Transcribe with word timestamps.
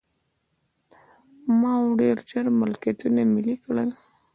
ماوو 1.59 1.97
ډېر 1.99 2.17
ژر 2.29 2.45
ملکیتونه 2.59 3.21
ملي 3.33 3.55
کړل. 3.63 3.89